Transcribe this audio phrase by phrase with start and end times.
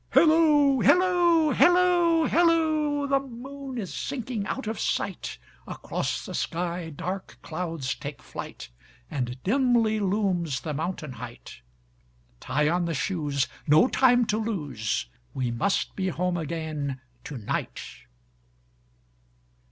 [0.15, 3.07] Hilloo, hilloo, hilloo, hilloo!
[3.07, 8.69] The moon is sinking out of sight, Across the sky dark clouds take flight,
[9.11, 11.61] And dimly looms the mountain height;
[12.39, 17.81] Tie on the shoes, no time to lose, We must be home again to night.